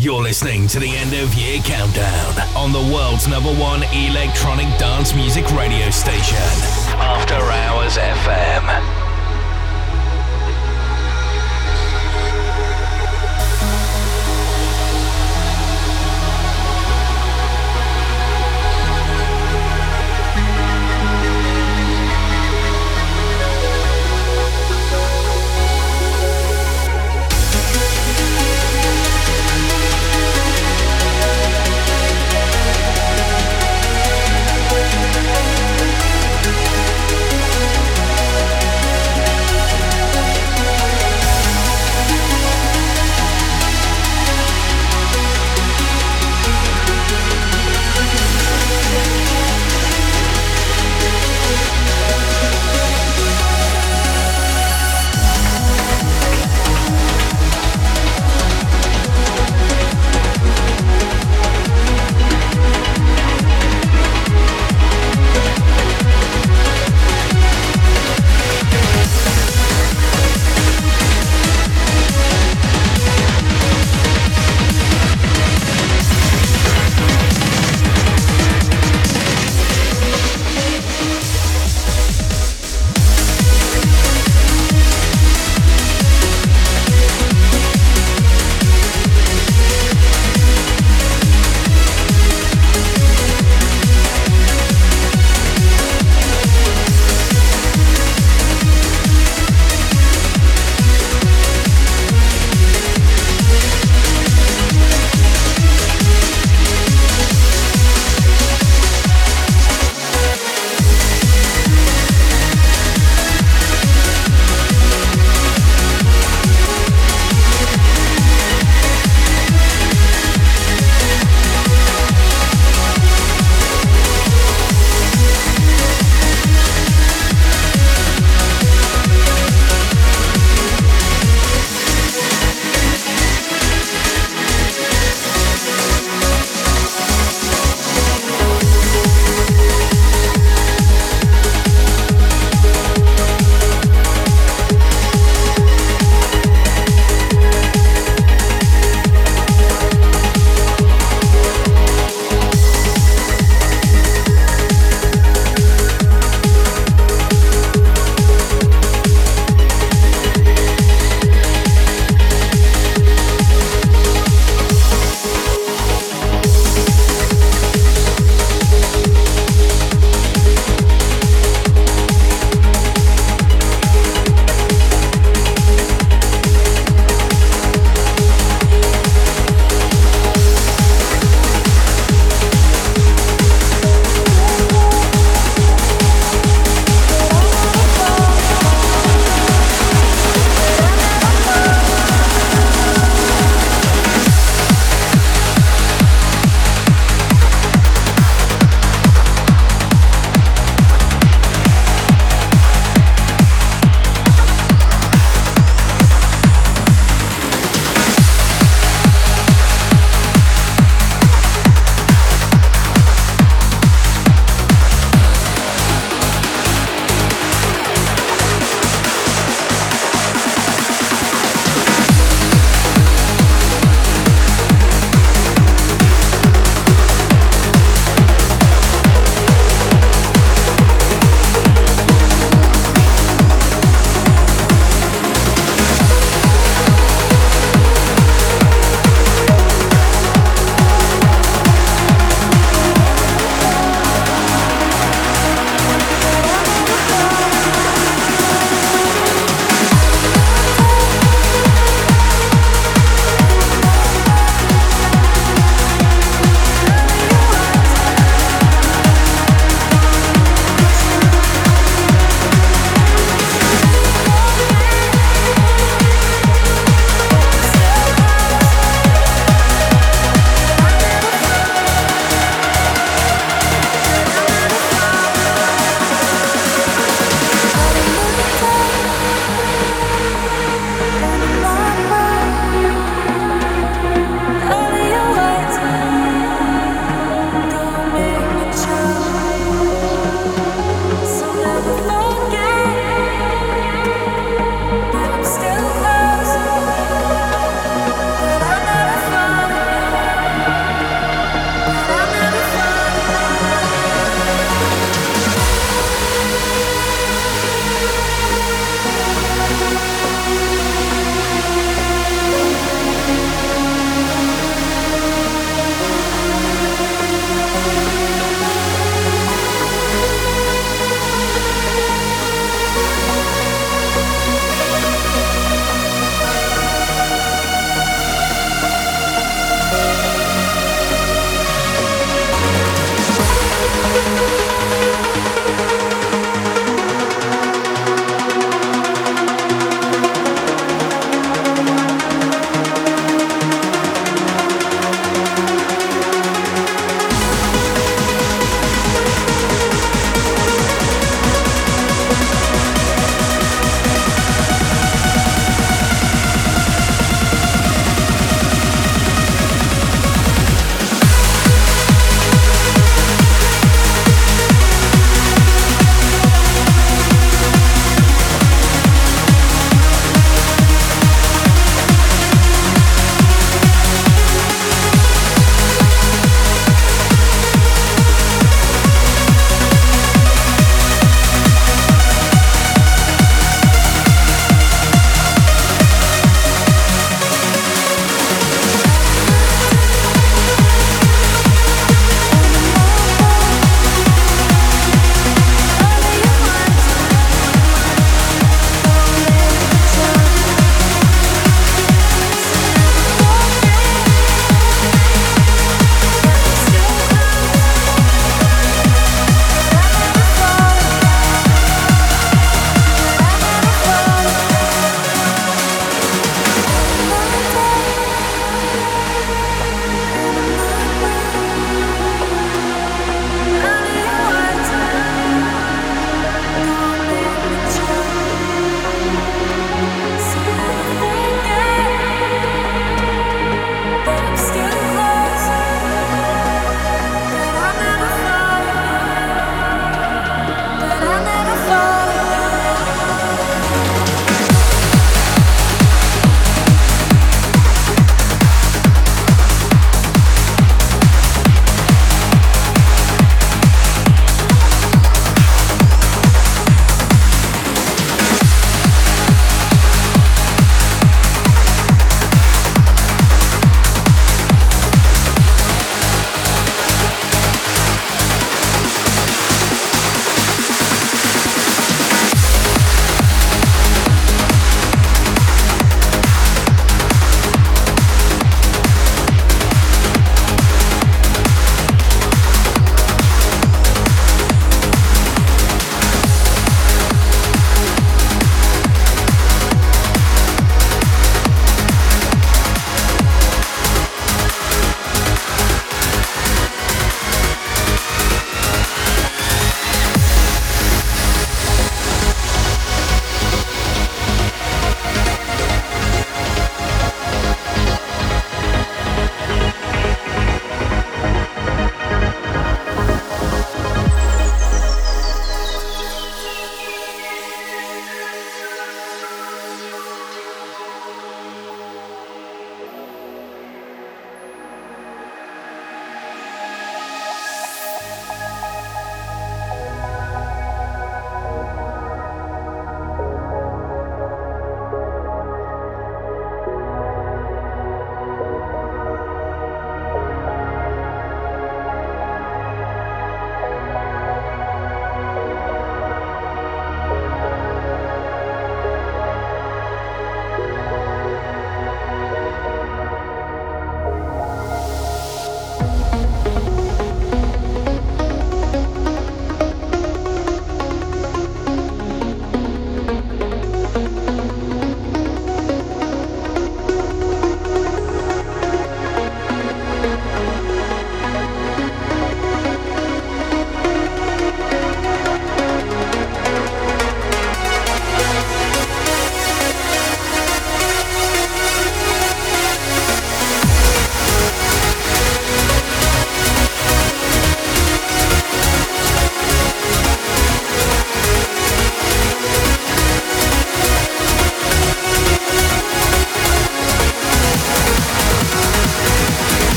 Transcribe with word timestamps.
You're 0.00 0.22
listening 0.22 0.66
to 0.68 0.78
the 0.80 0.96
end 0.96 1.12
of 1.12 1.34
year 1.34 1.60
countdown 1.60 2.32
on 2.56 2.72
the 2.72 2.78
world's 2.78 3.28
number 3.28 3.52
one 3.52 3.82
electronic 3.92 4.66
dance 4.78 5.14
music 5.14 5.50
radio 5.50 5.90
station, 5.90 6.38
After 6.96 7.34
Hours 7.34 7.98
FM. 7.98 8.99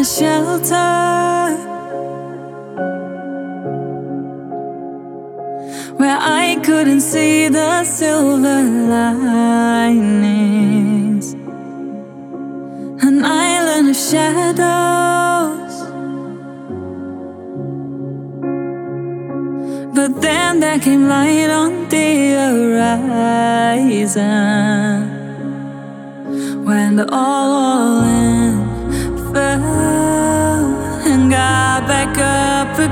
My 0.00 0.04
shelter. 0.04 1.56
Where 5.98 6.18
I 6.18 6.58
couldn't 6.64 7.02
see 7.02 7.48
the 7.48 7.84
silver 7.84 8.62
linings, 8.94 10.14
an 13.06 13.24
island 13.24 13.90
of 13.90 13.96
shadows. 13.96 15.74
But 19.94 20.22
then 20.22 20.60
there 20.60 20.78
came 20.78 21.08
light 21.08 21.50
on 21.50 21.88
the 21.90 22.08
horizon 22.72 24.00
when 26.64 26.96
the 26.96 27.06
all 27.12 28.04
in 28.04 28.09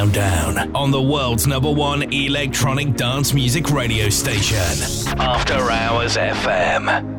countdown 0.00 0.74
on 0.74 0.90
the 0.90 1.02
world's 1.02 1.46
number 1.46 1.70
one 1.70 2.02
electronic 2.10 2.96
dance 2.96 3.34
music 3.34 3.70
radio 3.70 4.08
station, 4.08 4.56
After 5.18 5.70
Hours 5.70 6.16
FM. 6.16 7.09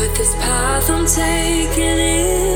But 0.00 0.14
this 0.14 0.34
path 0.36 0.88
I'm 0.88 1.04
taking 1.04 1.98
is 1.98 2.49